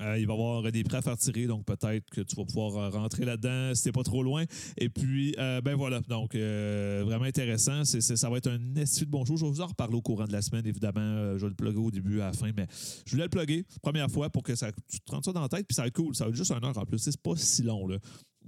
Euh, 0.01 0.19
il 0.19 0.27
va 0.27 0.35
y 0.35 0.37
avoir 0.37 0.71
des 0.71 0.85
prêts 0.85 0.99
à 0.99 1.03
faire 1.03 1.17
tirer, 1.17 1.47
donc 1.47 1.65
peut-être 1.65 2.05
que 2.11 2.21
tu 2.21 2.37
vas 2.37 2.45
pouvoir 2.45 2.77
euh, 2.77 2.91
rentrer 2.91 3.25
là-dedans 3.25 3.75
si 3.75 3.85
t'es 3.85 3.93
pas 3.93 4.03
trop 4.03 4.23
loin. 4.23 4.45
Et 4.77 4.89
puis, 4.89 5.35
euh, 5.39 5.61
ben 5.61 5.75
voilà, 5.75 6.01
donc 6.01 6.35
vraiment 6.35 7.25
intéressant. 7.25 7.85
Ça 7.85 8.31
va 8.31 8.37
être 8.39 8.51
un 8.51 8.75
esti 8.77 9.07
de 9.07 9.11
bon 9.11 9.25
show. 9.25 9.37
Je 9.37 9.45
vais 9.45 9.51
vous 9.51 9.61
en 9.61 9.67
reparler 9.67 9.97
au 9.97 10.03
courant 10.03 10.25
de 10.25 10.33
la 10.33 10.43
semaine, 10.43 10.67
évidemment. 10.67 11.37
Je 11.37 11.43
vais 11.43 11.49
le 11.49 11.55
plugger 11.55 11.79
au 11.79 11.91
début, 11.91 12.21
à 12.21 12.27
la 12.27 12.33
fin, 12.33 12.51
mais 12.57 12.67
je 13.07 13.13
voulais 13.13 13.25
le 13.25 13.31
plugger 13.31 13.65
première 13.83 14.11
fois 14.11 14.31
pour 14.31 14.43
que 14.43 14.55
ça, 14.55 14.71
tu 14.91 15.01
te 15.01 15.11
rentres 15.11 15.27
ça 15.27 15.33
dans 15.33 15.41
la 15.41 15.49
tête, 15.49 15.67
puis 15.67 15.75
ça 15.75 15.83
va 15.83 15.89
être 15.89 15.95
cool. 15.95 16.15
Ça 16.15 16.25
va 16.25 16.31
être 16.31 16.37
juste 16.37 16.51
une 16.51 16.65
heure 16.65 16.77
en 16.77 16.85
plus. 16.85 16.99
C'est 16.99 17.21
pas 17.21 17.37
si 17.37 17.63
long, 17.63 17.87
là. 17.87 17.99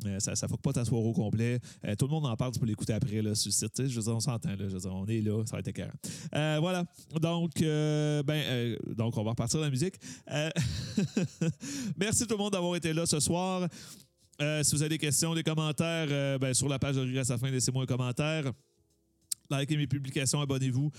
Euh, 0.07 0.21
ça 0.21 0.33
ne 0.33 0.49
faut 0.49 0.57
pas 0.57 0.73
t'asseoir 0.73 1.03
au 1.03 1.13
complet. 1.13 1.61
Euh, 1.85 1.95
tout 1.97 2.07
le 2.07 2.13
monde 2.13 2.27
en 2.27 2.37
parle, 2.37 2.53
tu 2.53 2.61
peux 2.61 2.67
l'écouter 2.67 2.93
après 2.93 3.23
là, 3.23 3.35
sur 3.35 3.49
le 3.49 3.53
site. 3.53 3.89
Je 3.89 3.97
veux 3.97 4.03
dire, 4.03 4.15
on 4.15 4.21
s'entend. 4.21 4.51
là. 4.51 4.69
Je 4.69 4.89
on 4.89 5.07
est 5.07 5.21
là, 5.21 5.45
ça 5.45 5.57
va 5.57 5.61
être 5.61 5.69
écœurant. 5.69 5.91
Euh, 6.35 6.59
voilà. 6.61 6.85
Donc, 7.21 7.53
ben, 7.61 8.77
donc, 8.97 9.17
on 9.17 9.25
va 9.25 9.31
repartir 9.31 9.61
la 9.61 9.71
musique. 9.71 9.95
Merci 11.99 12.27
tout 12.27 12.35
le 12.35 12.39
monde 12.39 12.53
d'avoir 12.53 12.77
été 12.77 12.93
là 12.93 13.07
ce 13.07 13.21
soir. 13.21 13.69
Si 14.41 14.75
vous 14.75 14.83
avez 14.83 14.91
des 14.91 14.99
questions, 14.99 15.35
des 15.35 15.43
commentaires, 15.43 16.39
ben, 16.39 16.55
sur 16.55 16.69
la 16.69 16.79
page 16.79 16.97
de 16.97 17.01
Rire 17.01 17.21
à 17.21 17.25
sa 17.25 17.39
fin, 17.39 17.51
laissez-moi 17.51 17.83
un 17.83 17.87
commentaire. 17.87 18.53
Likez 19.51 19.79
mes 19.79 19.87
publications, 19.87 20.41
abonnez-vous. 20.41 20.91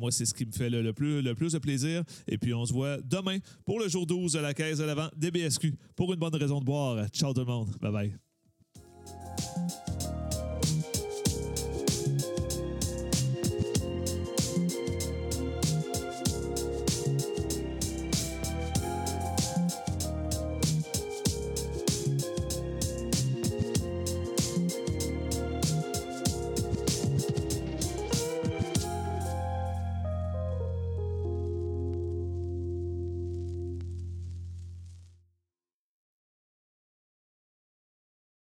Moi, 0.00 0.10
c'est 0.10 0.24
ce 0.24 0.34
qui 0.34 0.46
me 0.46 0.52
fait 0.52 0.70
le, 0.70 0.92
plus, 0.92 1.22
le 1.22 1.34
plus 1.34 1.52
de 1.52 1.58
plaisir. 1.58 2.02
Et 2.26 2.38
puis, 2.38 2.54
on 2.54 2.64
se 2.64 2.72
voit 2.72 2.98
demain 3.02 3.38
pour 3.64 3.78
le 3.78 3.88
jour 3.88 4.06
12 4.06 4.32
de 4.32 4.38
la 4.40 4.54
caisse 4.54 4.78
de 4.78 4.84
l'avant 4.84 5.08
des 5.16 5.30
BSQ 5.30 5.74
pour 5.94 6.12
une 6.12 6.18
bonne 6.18 6.34
raison 6.34 6.58
de 6.58 6.64
boire. 6.64 7.06
Ciao 7.08 7.32
tout 7.32 7.40
le 7.40 7.46
monde. 7.46 7.68
Bye 7.80 8.14
thank 9.58 9.88
you 9.88 9.97